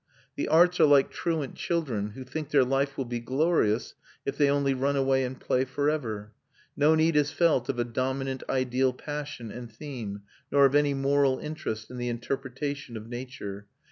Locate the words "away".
4.95-5.23